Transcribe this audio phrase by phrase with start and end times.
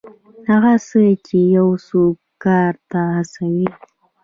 [0.49, 3.67] هغه څه چې یو څوک کار ته هڅوي.